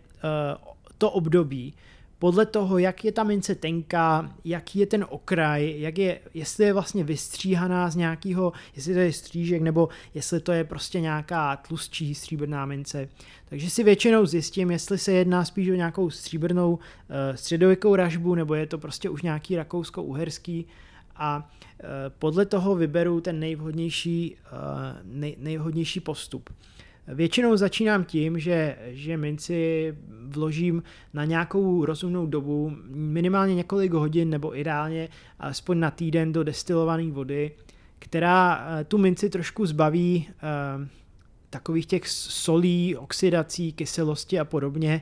[0.98, 1.74] to období.
[2.24, 6.74] Podle toho, jak je ta mince tenká, jaký je ten okraj, jak je, jestli je
[6.74, 12.16] vlastně vystříhaná z nějakého, jestli to je střížek, nebo jestli to je prostě nějaká tlustší
[12.16, 13.10] stříbrná mince.
[13.50, 16.80] Takže si většinou zjistím, jestli se jedná spíš o nějakou stříbrnou uh,
[17.36, 20.66] středověkou ražbu, nebo je to prostě už nějaký rakousko-uherský
[21.16, 24.58] a uh, podle toho vyberu ten nejvhodnější, uh,
[25.04, 26.50] nej, nejvhodnější postup.
[27.08, 29.94] Většinou začínám tím, že, že minci
[30.28, 37.12] vložím na nějakou rozumnou dobu, minimálně několik hodin nebo ideálně aspoň na týden do destilované
[37.12, 37.52] vody,
[38.00, 40.28] která eh, tu minci trošku zbaví
[40.80, 40.88] uh,
[41.50, 45.02] takových těch solí, oxidací, kyselosti a podobně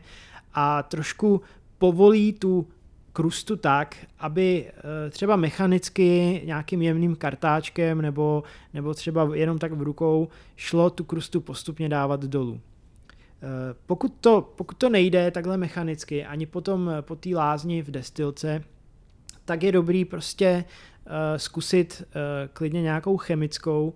[0.54, 1.42] a trošku
[1.78, 2.68] povolí tu
[3.14, 8.44] krustu tak, aby eh, třeba mechanicky nějakým jemným kartáčkem nebo,
[8.74, 12.62] nebo třeba jenom tak v rukou šlo tu krustu postupně dávat dolů.
[12.62, 17.92] Eh, pokud to, pokud to nejde takhle mechanicky, ani potom eh, po té lázni v
[17.92, 18.64] destilce,
[19.46, 20.66] tak je dobrý prostě
[21.38, 22.04] zkusit
[22.54, 23.94] klidně nějakou chemickou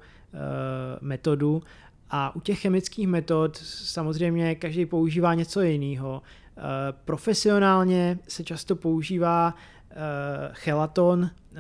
[1.02, 1.64] metodu
[2.10, 6.22] a u těch chemických metod samozřejmě každý používá něco jiného
[7.06, 9.56] profesionálně se často používá
[9.92, 9.96] eh,
[10.52, 11.60] chelaton, eh,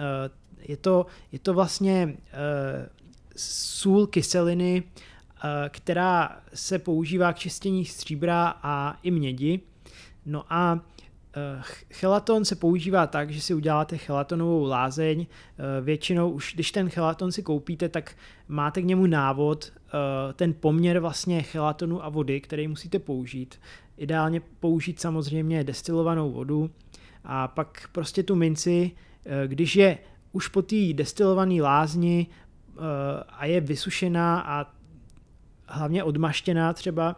[0.68, 2.18] je to, je to vlastně
[3.36, 4.84] sůl kyseliny,
[5.70, 9.60] která se používá k čištění stříbra a i mědi.
[10.26, 10.80] No a
[11.94, 15.28] chelaton se používá tak, že si uděláte chelatonovou lázeň.
[15.82, 18.16] Většinou už, když ten chelaton si koupíte, tak
[18.48, 19.74] máte k němu návod,
[20.34, 23.60] ten poměr vlastně chelatonu a vody, který musíte použít.
[23.98, 26.70] Ideálně použít samozřejmě destilovanou vodu
[27.26, 28.92] a pak prostě tu minci,
[29.26, 29.98] eh, když je
[30.32, 32.80] už po té destilované lázni eh,
[33.30, 34.72] a je vysušená a
[35.68, 37.16] hlavně odmaštěná třeba,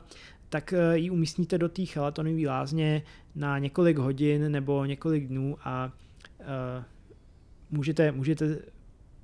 [0.50, 3.02] tak eh, ji umístíte do té chalatonové lázně
[3.36, 5.92] na několik hodin nebo několik dnů a
[7.72, 8.58] můžete, můžete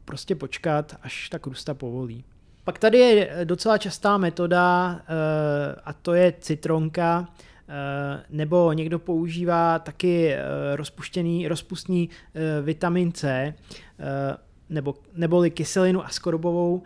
[0.06, 2.24] prostě počkat, až ta krusta povolí.
[2.64, 7.28] Pak tady je docela častá metoda eh, a to je citronka,
[7.68, 10.42] eh, nebo někdo používá taky eh,
[10.76, 12.10] rozpuštěný, rozpustný
[12.62, 13.54] vitamin C,
[14.70, 16.84] nebo, neboli kyselinu askorbovou.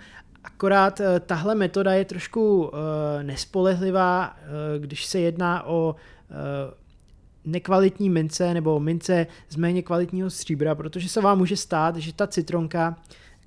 [0.47, 2.71] Akorát tahle metoda je trošku
[3.21, 4.37] nespolehlivá,
[4.79, 5.95] když se jedná o
[7.45, 12.27] nekvalitní mince nebo mince z méně kvalitního stříbra, protože se vám může stát, že ta
[12.27, 12.95] citronka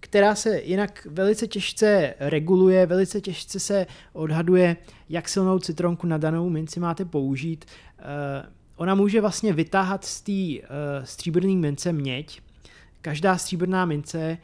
[0.01, 4.77] která se jinak velice těžce reguluje, velice těžce se odhaduje,
[5.09, 7.65] jak silnou citronku na danou minci máte použít.
[7.99, 8.03] Eh,
[8.77, 10.67] ona může vlastně vytáhat z té eh,
[11.05, 12.41] stříbrné mince měď.
[13.01, 14.39] Každá stříbrná mince, eh,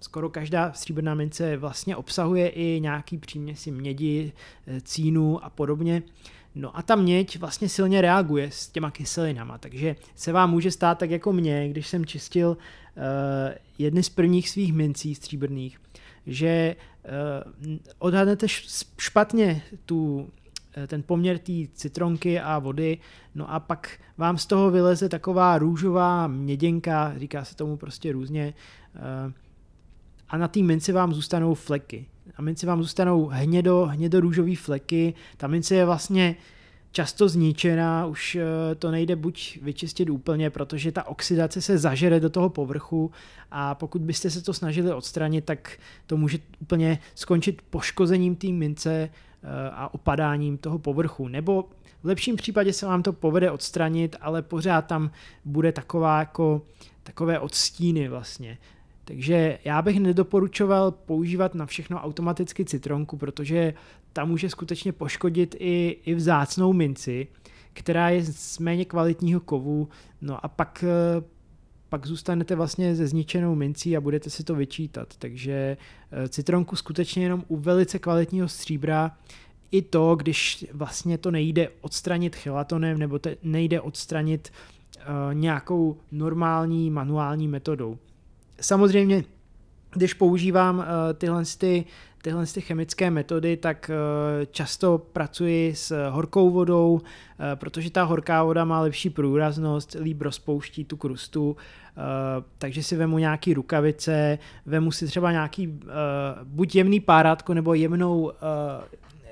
[0.00, 4.32] skoro každá stříbrná mince vlastně obsahuje i nějaký příměsi mědi,
[4.82, 6.02] cínu a podobně.
[6.54, 10.98] No a ta měď vlastně silně reaguje s těma kyselinama, takže se vám může stát
[10.98, 13.04] tak jako mě, když jsem čistil uh,
[13.78, 15.78] jedny z prvních svých mincí stříbrných,
[16.26, 16.76] že
[17.98, 18.46] odhadnete
[18.98, 20.28] špatně tu,
[20.76, 22.98] eh, ten poměr té citronky a vody,
[23.34, 28.54] no a pak vám z toho vyleze taková růžová měděnka, říká se tomu prostě různě,
[30.28, 32.06] a na té minci vám zůstanou fleky
[32.36, 36.36] a minci vám zůstanou hnědo, hnědo-růžový fleky, ta mince je vlastně
[36.92, 42.30] často zničená, už eh, to nejde buď vyčistit úplně, protože ta oxidace se zažere do
[42.30, 43.10] toho povrchu
[43.50, 48.92] a pokud byste se to snažili odstranit, tak to může úplně skončit poškozením té mince
[48.92, 49.10] eh,
[49.72, 51.28] a opadáním toho povrchu.
[51.28, 51.64] Nebo
[52.02, 55.10] v lepším případě se vám to povede odstranit, ale pořád tam
[55.44, 56.62] bude taková jako
[57.02, 58.58] takové odstíny vlastně.
[59.08, 63.74] Takže já bych nedoporučoval používat na všechno automaticky citronku, protože
[64.12, 67.26] ta může skutečně poškodit i, i vzácnou minci,
[67.72, 69.88] která je z méně kvalitního kovu,
[70.20, 71.24] no a pak, eh,
[71.88, 75.16] pak zůstanete vlastně ze zničenou mincí a budete si to vyčítat.
[75.18, 75.76] Takže
[76.12, 79.16] eh, citronku skutečně jenom u velice kvalitního stříbra
[79.70, 84.52] i to, když vlastně to nejde odstranit chelatonem nebo to nejde odstranit
[84.98, 87.98] uh, nějakou normální manuální metodou.
[88.60, 89.24] Samozřejmě,
[89.94, 91.84] když používám uh, tyhle, ty,
[92.22, 97.00] tyhle ty chemické metody, tak uh, často pracuji s horkou vodou, uh,
[97.54, 101.56] protože ta horká voda má lepší průraznost, líp rozpouští tu krustu,
[102.58, 105.80] takže si vemu nějaký rukavice, vemu si třeba nějaký
[106.44, 108.32] buď jemný párátko nebo jemnou,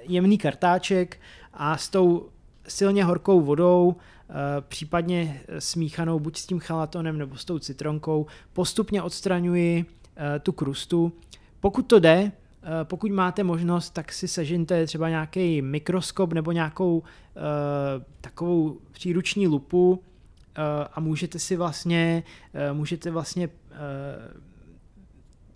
[0.09, 1.21] jemný kartáček
[1.55, 2.29] a s tou
[2.69, 3.97] silně horkou vodou
[4.29, 4.35] Eh,
[4.69, 9.85] případně smíchanou buď s tím chalatonem nebo s tou citronkou, postupně odstraňuji
[10.17, 11.13] eh, tu krustu.
[11.61, 17.03] Pokud to jde, eh, pokud máte možnost, tak si sežinte třeba nějaký mikroskop nebo nějakou
[18.21, 20.03] takovou příruční lupu
[20.93, 22.23] a můžete si vlastně,
[22.73, 23.49] můžete vlastně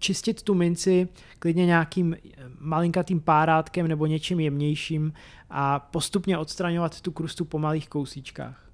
[0.01, 1.09] čistit tu minci
[1.39, 2.17] klidně nějakým
[2.59, 5.13] malinkatým párátkem nebo něčím jemnějším
[5.51, 8.71] a postupně odstraňovat tu krustu po malých kousíčkách.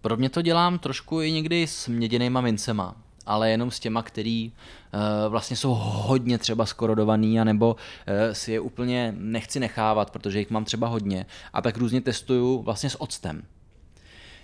[0.00, 4.52] Pro mě to dělám trošku i někdy s měděnýma mincema, ale jenom s těma, který
[4.52, 10.50] uh, vlastně jsou hodně třeba skorodovaný, anebo uh, si je úplně nechci nechávat, protože jich
[10.50, 11.26] mám třeba hodně.
[11.52, 13.42] A tak různě testuju vlastně s octem.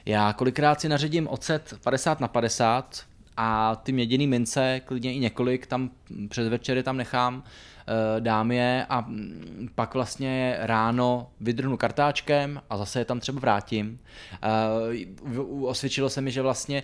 [0.07, 5.67] Já kolikrát si naředím ocet 50 na 50 a ty měděný mince, klidně i několik,
[5.67, 5.91] tam
[6.29, 12.77] před večery tam nechám, eh, dám je a mm, pak vlastně ráno vydrhnu kartáčkem a
[12.77, 13.99] zase je tam třeba vrátím.
[15.63, 16.83] Osvědčilo se mi, že vlastně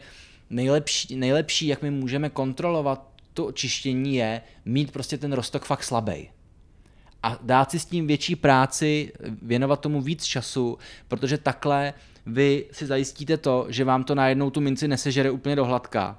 [0.51, 6.31] nejlepší, nejlepší, jak my můžeme kontrolovat to očištění je mít prostě ten rostok fakt slabý.
[7.23, 9.13] A dát si s tím větší práci,
[9.43, 11.95] věnovat tomu víc času, protože takhle
[12.27, 16.19] vy si zajistíte to, že vám to najednou tu minci nesežere úplně do hladka.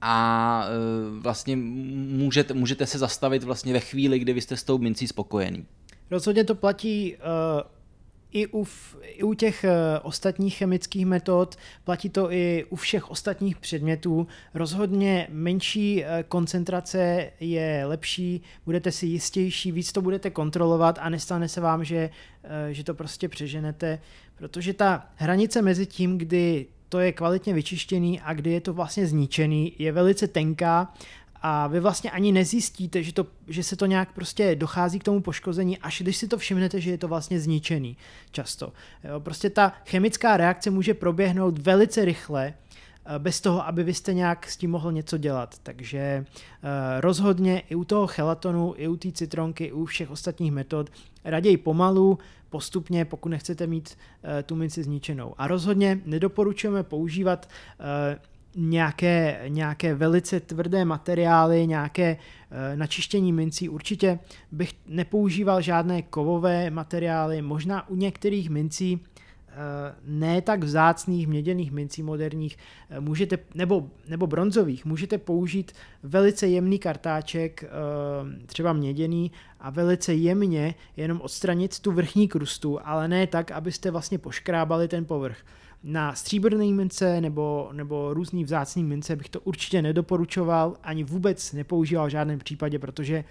[0.00, 4.78] A e, vlastně můžete, můžete se zastavit vlastně ve chvíli, kdy vy jste s tou
[4.78, 5.66] mincí spokojený.
[6.10, 7.78] Rozhodně to platí uh
[8.32, 8.66] i u,
[9.02, 14.26] i u těch eh, ostatních chemických metod, platí to i u všech ostatních předmětů.
[14.54, 21.60] Rozhodně menší koncentrace je lepší, budete si jistější, víc to budete kontrolovat a nestane se
[21.60, 22.10] vám, že,
[22.70, 23.98] že to prostě přeženete,
[24.34, 29.06] protože ta hranice mezi tím, kdy to je kvalitně vyčištěný a kdy je to vlastně
[29.06, 30.92] zničený, je velice tenká
[31.42, 35.20] a vy vlastně ani nezjistíte, že, to, že se to nějak prostě dochází k tomu
[35.20, 37.96] poškození, až když si to všimnete, že je to vlastně zničený
[38.30, 38.72] často.
[39.04, 44.14] Jo, prostě ta chemická reakce může proběhnout velice rychle, eh, bez toho, aby vy jste
[44.14, 45.54] nějak s tím mohl něco dělat.
[45.62, 46.68] Takže uh,
[47.00, 50.90] rozhodně i u toho chelatonu, i u té citronky, i u všech ostatních metod
[51.24, 52.18] raději pomalu,
[52.50, 55.34] postupně, pokud nechcete mít uh, tu minci zničenou.
[55.38, 57.48] A rozhodně nedoporučujeme používat
[57.80, 58.18] uh,
[58.56, 62.16] nějaké, nějaké velice tvrdé materiály, nějaké
[62.50, 63.68] e, načištění mincí.
[63.68, 64.18] Určitě
[64.52, 69.00] bych nepoužíval žádné kovové materiály, možná u některých mincí,
[70.04, 72.58] ne tak vzácných měděných mincí moderních,
[72.90, 77.68] e, můžete, nebo, nebo bronzových, můžete použít velice jemný kartáček, e,
[78.46, 84.18] třeba měděný, a velice jemně jenom odstranit tu vrchní krustu, ale ne tak, abyste vlastně
[84.18, 85.38] poškrábali ten povrch.
[85.82, 92.06] Na stříbrné mince nebo, nebo různý vzácný mince bych to určitě nedoporučoval, ani vůbec nepoužíval
[92.06, 93.24] v žádném případě, protože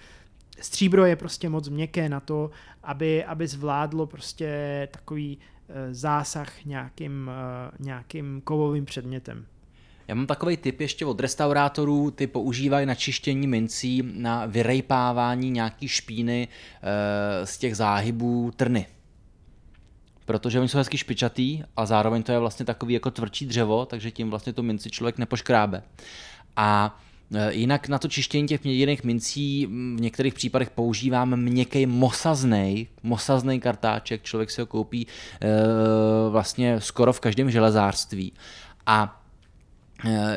[0.61, 2.51] stříbro je prostě moc měkké na to,
[2.83, 5.37] aby, aby zvládlo prostě takový
[5.91, 9.45] zásah nějakým, e, nějakým kovovým předmětem.
[10.07, 15.87] Já mám takový tip ještě od restaurátorů, ty používají na čištění mincí, na vyrejpávání nějaký
[15.87, 18.85] špíny e, z těch záhybů trny
[20.27, 24.11] protože oni jsou hezky špičatý a zároveň to je vlastně takový jako tvrdší dřevo, takže
[24.11, 25.83] tím vlastně tu minci člověk nepoškrábe.
[26.55, 26.99] A
[27.49, 34.23] Jinak na to čištění těch měděných mincí v některých případech používám měkký mosaznej, mosaznej kartáček,
[34.23, 35.47] člověk si ho koupí e,
[36.29, 38.33] vlastně skoro v každém železářství.
[38.85, 39.21] A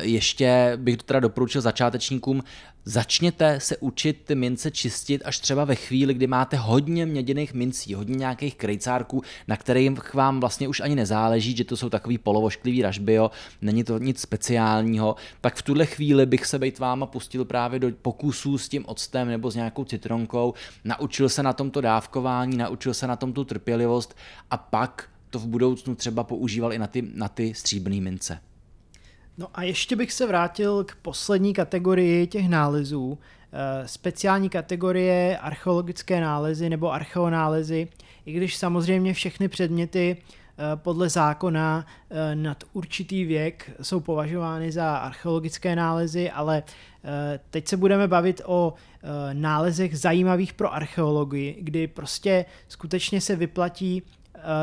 [0.01, 2.43] ještě bych to teda doporučil začátečníkům,
[2.85, 7.93] Začněte se učit ty mince čistit až třeba ve chvíli, kdy máte hodně měděných mincí,
[7.93, 12.81] hodně nějakých krejcárků, na kterých vám vlastně už ani nezáleží, že to jsou takový polovošklivý
[12.81, 17.79] ražbio, není to nic speciálního, tak v tuhle chvíli bych se bejt váma pustil právě
[17.79, 22.93] do pokusů s tím octem nebo s nějakou citronkou, naučil se na tomto dávkování, naučil
[22.93, 24.17] se na tom tu trpělivost
[24.51, 28.39] a pak to v budoucnu třeba používal i na ty, na ty stříbrné mince.
[29.37, 33.19] No a ještě bych se vrátil k poslední kategorii těch nálezů.
[33.53, 37.87] Eh, speciální kategorie archeologické nálezy nebo archeonálezy,
[38.25, 44.97] i když samozřejmě všechny předměty eh, podle zákona eh, nad určitý věk jsou považovány za
[44.97, 46.63] archeologické nálezy, ale
[47.49, 48.73] teď se budeme bavit o
[49.33, 54.03] nálezech zajímavých pro archeologii, kdy prostě skutečně se vyplatí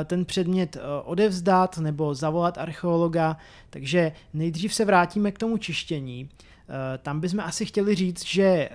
[0.04, 3.36] ten předmět eh, odevzdat nebo zavolat archeologa,
[3.70, 6.28] takže nejdřív se vrátíme k tomu čištění.
[6.28, 8.68] Eh, tam bychom asi chtěli říct, že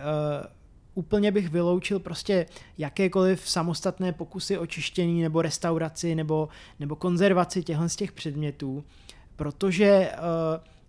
[0.95, 2.45] úplně bych vyloučil prostě
[2.77, 8.83] jakékoliv samostatné pokusy o čištění nebo restauraci nebo, nebo konzervaci těchto z těch předmětů,
[9.35, 10.11] protože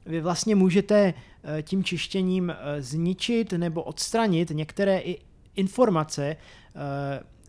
[0.07, 1.15] vy vlastně můžete
[1.63, 5.19] tím čištěním zničit nebo odstranit některé i
[5.57, 6.37] informace,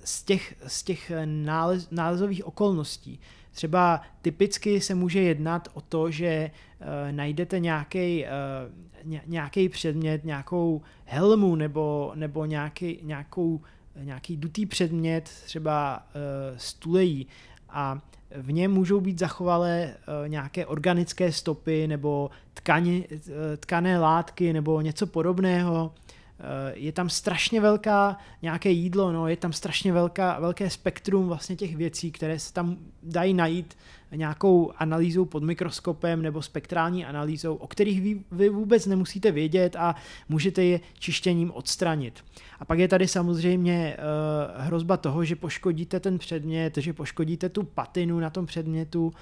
[0.05, 3.19] z těch, z těch eh, nález, nálezových okolností.
[3.51, 10.81] Třeba typicky se může jednat o to, že uh, najdete nějaký uh, nějaký předmět, nějakou
[11.05, 13.61] helmu nebo, nebo nějaký, nějakou,
[13.95, 17.27] nějaký dutý předmět, třeba uh, stulejí
[17.69, 18.01] a
[18.35, 19.93] v něm můžou být zachovalé
[20.27, 25.93] nějaké organické stopy nebo tkani, uh, tkané látky nebo něco podobného.
[26.39, 31.55] Uh, je tam strašně velká nějaké jídlo, no, je tam strašně velká, velké spektrum vlastně
[31.55, 33.77] těch věcí, které se tam dají najít
[34.15, 39.95] nějakou analýzou pod mikroskopem nebo spektrální analýzou, o kterých vy, vy vůbec nemusíte vědět a
[40.29, 42.23] můžete je čištěním odstranit.
[42.59, 47.63] A pak je tady samozřejmě uh, hrozba toho, že poškodíte ten předmět, že poškodíte tu
[47.63, 49.13] patinu na tom předmětu, uh,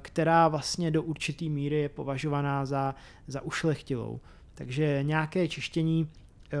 [0.00, 2.94] která vlastně do určitý míry je považovaná za,
[3.26, 4.20] za ušlechtilou.
[4.54, 6.08] Takže nějaké čištění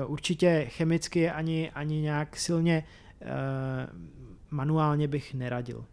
[0.06, 2.84] určitě chemicky ani, ani nějak silně
[3.20, 3.28] uh,
[4.50, 5.84] manuálně bych neradil.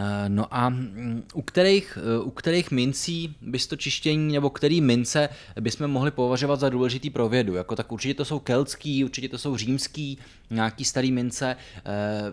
[0.00, 4.80] Eh, no a mm, u kterých, eh, u kterých mincí bys to čištění, nebo který
[4.80, 5.28] mince
[5.60, 7.54] bychom mohli považovat za důležitý pro vědu?
[7.54, 10.18] Jako tak určitě to jsou keltský, určitě to jsou římský,
[10.50, 11.56] nějaký starý mince.
[11.76, 11.82] Eh,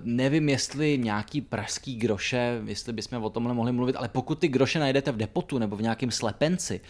[0.03, 4.79] nevím, jestli nějaký pražský groše, jestli bychom o tomhle mohli mluvit, ale pokud ty groše
[4.79, 6.81] najdete v depotu nebo v nějakém slepenci,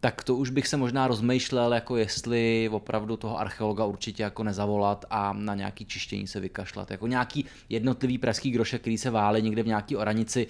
[0.00, 5.04] tak to už bych se možná rozmýšlel, jako jestli opravdu toho archeologa určitě jako nezavolat
[5.10, 6.90] a na nějaký čištění se vykašlat.
[6.90, 10.46] Jako nějaký jednotlivý pražský grošek, který se válí někde v nějaký oranici,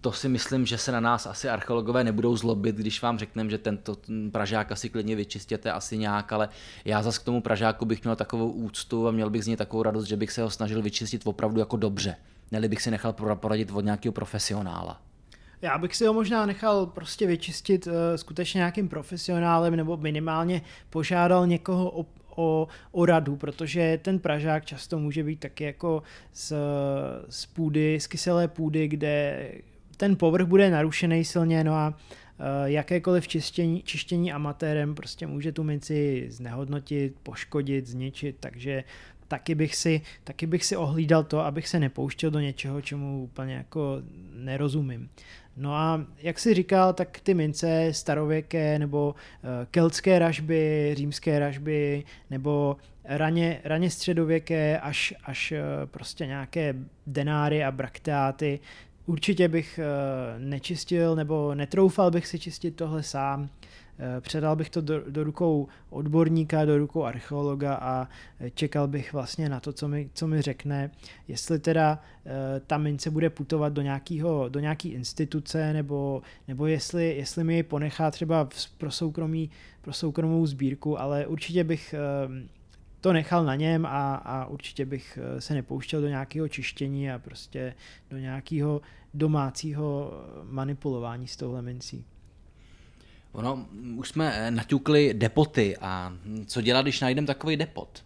[0.00, 3.58] to si myslím, že se na nás asi archeologové nebudou zlobit, když vám řekneme, že
[3.58, 3.96] tento
[4.32, 6.48] Pražák asi klidně vyčistěte asi nějak, ale
[6.84, 9.82] já zase k tomu Pražáku bych měl takovou úctu a měl bych z něj takovou
[9.82, 12.16] radost, že bych se ho snažil vyčistit opravdu jako dobře.
[12.50, 15.00] Neli bych si nechal poradit od nějakého profesionála.
[15.62, 21.46] Já bych si ho možná nechal prostě vyčistit uh, skutečně nějakým profesionálem nebo minimálně požádal
[21.46, 22.06] někoho o,
[22.36, 26.02] o, o radu, protože ten Pražák často může být taky jako
[26.32, 26.52] z,
[27.28, 29.48] z půdy, z kyselé půdy, kde
[29.96, 31.94] ten povrch bude narušený silně, no a uh,
[32.64, 38.84] jakékoliv čištění, čištění amatérem prostě může tu minci znehodnotit, poškodit, zničit, takže
[39.28, 43.54] taky bych si, taky bych si ohlídal to, abych se nepouštěl do něčeho, čemu úplně
[43.54, 44.02] jako
[44.34, 45.10] nerozumím.
[45.60, 52.04] No a jak si říkal, tak ty mince starověké nebo uh, keltské ražby, římské ražby
[52.30, 55.58] nebo raně, raně středověké až, až uh,
[55.90, 56.74] prostě nějaké
[57.06, 58.60] denáry a brakteáty,
[59.06, 63.48] určitě bych uh, nečistil nebo netroufal bych si čistit tohle sám.
[64.00, 68.08] Eh, předal bych to do, do rukou odborníka, do rukou archeologa a
[68.40, 70.90] eh, čekal bych vlastně na to, co mi, co mi řekne,
[71.28, 77.16] jestli teda eh, ta mince bude putovat do, nějakého, do nějaký instituce, nebo, nebo jestli,
[77.16, 81.94] jestli mi ji ponechá třeba pro, soukromí, pro soukromou sbírku, ale určitě bych
[83.00, 87.74] to nechal na něm a, a určitě bych se nepouštěl do nějakého čištění a prostě
[88.10, 88.80] do nějakého
[89.14, 92.04] domácího manipulování s touhle mincí.
[93.32, 93.66] Ono,
[93.96, 96.12] už jsme eh, naťukli depoty a
[96.46, 98.04] co dělat, když najdeme takový depot?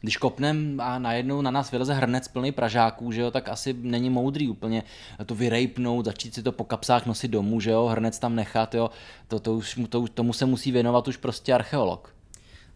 [0.00, 4.10] Když kopnem a najednou na nás vyleze hrnec plný pražáků, že jo, tak asi není
[4.10, 4.82] moudrý úplně
[5.26, 8.90] to vyrejpnout, začít si to po kapsách nosit domů, že jo, hrnec tam nechat, jo,
[9.28, 12.14] to, to už, to, tomu se musí věnovat už prostě archeolog.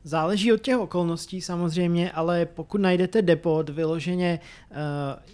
[0.07, 4.77] Záleží od těch okolností samozřejmě, ale pokud najdete depot vyloženě uh,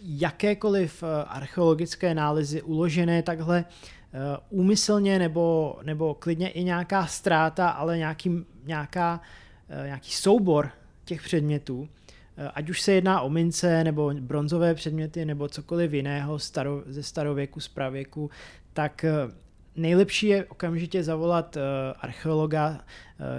[0.03, 4.00] jakékoliv archeologické nálezy uložené takhle Eh,
[4.51, 9.21] úmyslně nebo, nebo klidně i nějaká ztráta, ale nějaký, nějaká,
[9.69, 10.71] eh, nějaký soubor
[11.05, 11.89] těch předmětů,
[12.37, 17.03] eh, ať už se jedná o mince nebo bronzové předměty nebo cokoliv jiného staro, ze
[17.03, 18.31] starověku, z pravěku,
[18.73, 19.05] tak
[19.77, 21.57] nejlepší je okamžitě zavolat
[22.01, 22.81] archeologa,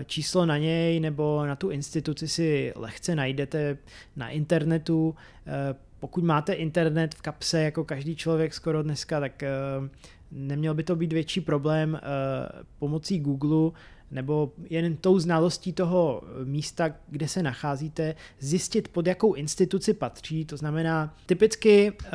[0.05, 3.77] číslo na něj nebo na tu instituci si lehce najdete
[4.15, 5.15] na internetu.
[5.99, 9.43] Pokud máte internet v kapse, jako každý člověk skoro dneska, tak
[10.31, 11.99] neměl by to být větší problém uh,
[12.79, 13.71] pomocí Google
[14.11, 20.45] nebo jen tou znalostí toho místa, kde se nacházíte, zjistit, pod jakou instituci patří.
[20.45, 22.09] To znamená, typicky, eh,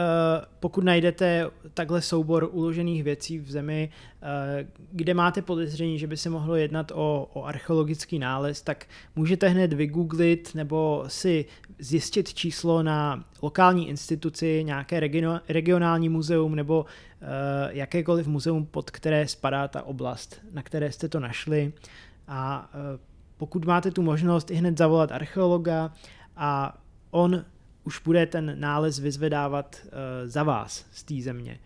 [0.61, 3.91] pokud najdete takhle soubor uložených věcí v zemi,
[4.23, 8.87] eh, kde máte podezření, že by se mohlo jednat o, o archeologický nález, tak
[9.17, 11.45] můžete hned vygooglit nebo si
[11.79, 15.01] zjistit číslo na lokální instituci, nějaké
[15.49, 17.16] regionální muzeum nebo Eh,
[17.69, 21.73] jakékoliv muzeum, pod které spadá ta oblast, na které jste to našli.
[22.29, 22.99] A eh,
[23.37, 25.93] pokud máte tu možnost, i hned zavolat archeologa
[26.37, 26.79] a
[27.11, 27.45] on
[27.85, 31.59] už bude ten nález vyzvedávat eh, za vás z té země.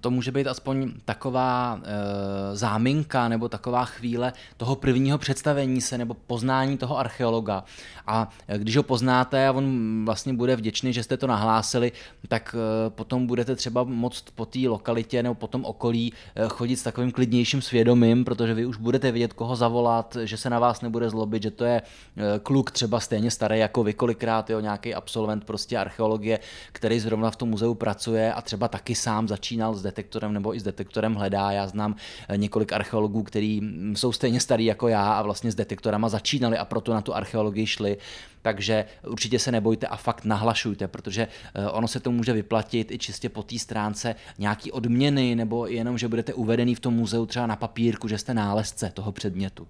[0.00, 6.14] To může být aspoň taková e, záminka nebo taková chvíle toho prvního představení se nebo
[6.14, 7.64] poznání toho archeologa.
[8.06, 11.92] A když ho poznáte a on vlastně bude vděčný, že jste to nahlásili,
[12.28, 16.76] tak e, potom budete třeba moct po té lokalitě nebo po tom okolí e, chodit
[16.76, 20.80] s takovým klidnějším svědomím, protože vy už budete vědět, koho zavolat, že se na vás
[20.80, 25.44] nebude zlobit, že to je e, kluk třeba stejně starý jako vy kolikrát, nějaký absolvent
[25.44, 26.38] prostě archeologie,
[26.72, 30.60] který zrovna v tom muzeu pracuje a třeba taky sám začínal s detektorem nebo i
[30.60, 31.52] s detektorem hledá.
[31.52, 31.96] Já znám
[32.28, 36.58] eh, několik archeologů, kteří mm, jsou stejně starí jako já a vlastně s detektorama začínali
[36.58, 37.96] a proto na tu archeologii šli.
[38.42, 42.98] Takže určitě se nebojte a fakt nahlašujte, protože eh, ono se to může vyplatit i
[42.98, 47.46] čistě po té stránce nějaký odměny nebo jenom, že budete uvedený v tom muzeu třeba
[47.46, 49.66] na papírku, že jste nálezce toho předmětu.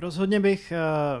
[0.00, 0.78] Rozhodně bych eh,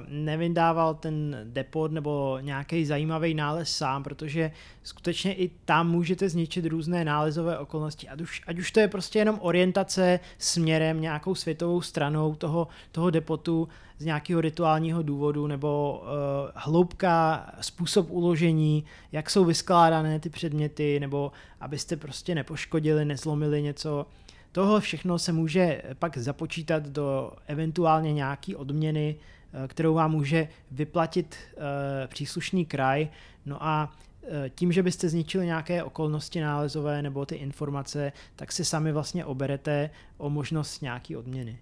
[0.08, 4.50] nevydával ten depot nebo nějaký zajímavý nález sám, protože
[4.82, 8.08] skutečně i tam můžete zničit různé nálezové okolnosti.
[8.08, 13.10] Ať už, ať už to je prostě jenom orientace směrem nějakou světovou stranou toho, toho
[13.10, 13.68] depotu
[13.98, 16.08] z nějakého rituálního důvodu, nebo uh,
[16.54, 24.06] hloubka, způsob uložení, jak jsou vyskládané ty předměty, nebo abyste prostě nepoškodili, nezlomili něco.
[24.52, 29.16] Tohle všechno se může pak započítat do eventuálně nějaký odměny,
[29.52, 33.08] eh, kterou vám může vyplatit eh, příslušný kraj.
[33.46, 33.92] No a
[34.22, 39.24] eh, tím, že byste zničili nějaké okolnosti nálezové nebo ty informace, tak si sami vlastně
[39.24, 41.58] oberete o možnost nějaký odměny.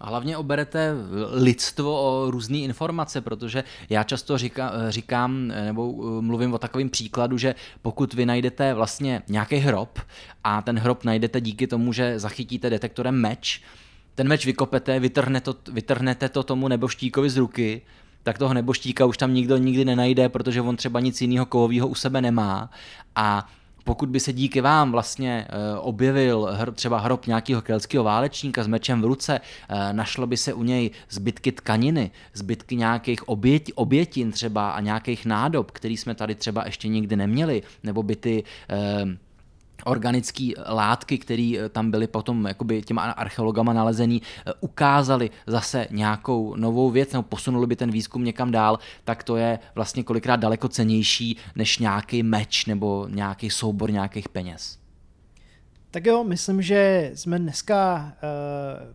[0.00, 0.94] A hlavně oberete
[1.30, 7.38] lidstvo o různé informace, protože já často říká, říkám nebo uh, mluvím o takovém příkladu,
[7.38, 9.98] že pokud vy najdete vlastně nějaký hrob
[10.44, 13.62] a ten hrob najdete díky tomu, že zachytíte detektorem meč,
[14.14, 17.82] ten meč vykopete, vytrhne to, vytrhnete to tomu neboštíkovi z ruky,
[18.22, 21.94] tak toho neboštíka už tam nikdo nikdy nenajde, protože on třeba nic jiného kovového u
[21.94, 22.70] sebe nemá.
[23.16, 23.48] A
[23.86, 29.02] pokud by se díky vám vlastně eh, objevil třeba hrob nějakého keltského válečníka s mečem
[29.02, 34.70] v ruce, eh, našlo by se u něj zbytky tkaniny, zbytky nějakých oběti, obětin třeba
[34.70, 39.25] a nějakých nádob, který jsme tady třeba ještě nikdy neměli, nebo by ty eh,
[39.84, 46.56] organické látky, které eh, tam byly potom jakoby těma archeologama nalezený, eh, ukázali zase nějakou
[46.56, 50.68] novou věc nebo posunuli by ten výzkum někam dál, tak to je vlastně kolikrát daleko
[50.68, 54.78] cenější než nějaký meč nebo nějaký soubor nějakých peněz.
[55.90, 58.94] Tak jo, myslím, že jsme dneska uh,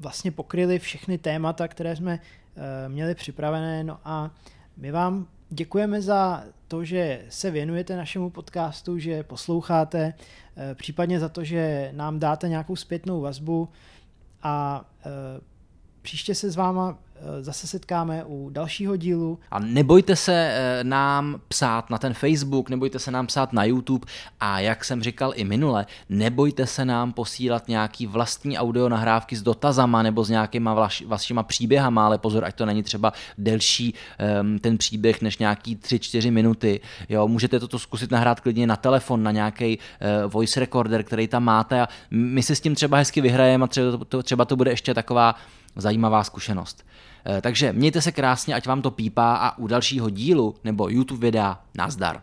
[0.00, 4.30] vlastně pokryli všechny témata, které jsme uh, měli připravené, no a
[4.76, 10.14] my vám Děkujeme za to, že se věnujete našemu podcastu, že posloucháte,
[10.56, 13.68] eh, případně za to, že nám dáte nějakou zpětnou vazbu
[14.42, 15.10] a eh,
[16.06, 19.38] příště se s váma Eh, zase setkáme u dalšího dílu.
[19.50, 24.06] A nebojte se eh, nám psát na ten Facebook, nebojte se nám psát na YouTube
[24.40, 29.42] a jak jsem říkal i minule, nebojte se nám posílat nějaký vlastní audio nahrávky s
[29.42, 33.94] dotazama nebo s nějakýma vaš, vašima příběhama, ale pozor, ať to není třeba delší
[34.42, 36.80] um, ten příběh než nějaký 3-4 minuty.
[37.08, 41.44] Jo, můžete toto zkusit nahrát klidně na telefon, na nějaký uh, voice recorder, který tam
[41.44, 44.70] máte a my si s tím třeba hezky vyhrajeme a třeba to, třeba to bude
[44.70, 45.34] ještě taková
[45.76, 46.86] zajímavá zkušenost.
[47.26, 51.26] Eh, takže mějte se krásně, ať vám to pípá a u dalšího dílu nebo YouTube
[51.26, 52.22] videa nazdar.